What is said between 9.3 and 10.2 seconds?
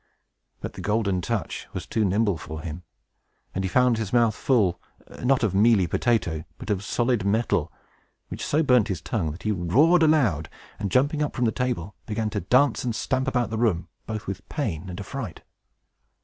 he roared